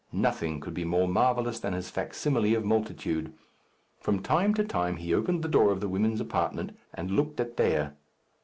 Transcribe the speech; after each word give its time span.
Nothing 0.11 0.59
could 0.59 0.73
be 0.73 0.83
more 0.83 1.07
marvellous 1.07 1.59
than 1.59 1.73
his 1.73 1.91
facsimile 1.91 2.55
of 2.55 2.65
multitude. 2.65 3.33
From 3.99 4.23
time 4.23 4.55
to 4.55 4.63
time 4.63 4.97
he 4.97 5.13
opened 5.13 5.43
the 5.43 5.47
door 5.47 5.69
of 5.71 5.79
the 5.79 5.87
women's 5.87 6.19
apartment 6.19 6.75
and 6.91 7.11
looked 7.11 7.39
at 7.39 7.55
Dea. 7.55 7.89